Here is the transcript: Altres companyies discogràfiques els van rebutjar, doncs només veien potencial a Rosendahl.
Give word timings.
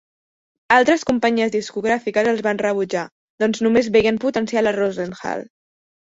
Altres 0.75 1.03
companyies 1.09 1.51
discogràfiques 1.55 2.29
els 2.31 2.41
van 2.47 2.61
rebutjar, 2.61 3.03
doncs 3.43 3.61
només 3.67 3.91
veien 3.97 4.17
potencial 4.23 4.71
a 4.71 4.75
Rosendahl. 4.79 5.45